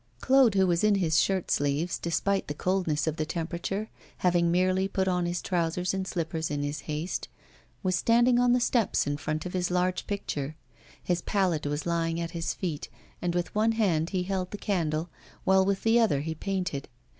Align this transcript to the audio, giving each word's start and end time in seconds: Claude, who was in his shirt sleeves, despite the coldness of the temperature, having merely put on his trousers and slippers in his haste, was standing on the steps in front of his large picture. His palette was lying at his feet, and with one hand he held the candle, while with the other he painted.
Claude, 0.19 0.55
who 0.55 0.65
was 0.65 0.83
in 0.83 0.95
his 0.95 1.19
shirt 1.21 1.51
sleeves, 1.51 1.99
despite 1.99 2.47
the 2.47 2.55
coldness 2.55 3.05
of 3.05 3.17
the 3.17 3.23
temperature, 3.27 3.87
having 4.17 4.49
merely 4.49 4.87
put 4.87 5.07
on 5.07 5.27
his 5.27 5.43
trousers 5.43 5.93
and 5.93 6.07
slippers 6.07 6.49
in 6.49 6.63
his 6.63 6.79
haste, 6.89 7.27
was 7.83 7.95
standing 7.95 8.39
on 8.39 8.51
the 8.51 8.59
steps 8.59 9.05
in 9.05 9.15
front 9.15 9.45
of 9.45 9.53
his 9.53 9.69
large 9.69 10.07
picture. 10.07 10.55
His 11.03 11.21
palette 11.21 11.67
was 11.67 11.85
lying 11.85 12.19
at 12.19 12.31
his 12.31 12.51
feet, 12.51 12.89
and 13.21 13.35
with 13.35 13.53
one 13.53 13.73
hand 13.73 14.09
he 14.09 14.23
held 14.23 14.49
the 14.49 14.57
candle, 14.57 15.11
while 15.43 15.63
with 15.63 15.83
the 15.83 15.99
other 15.99 16.21
he 16.21 16.33
painted. 16.33 16.89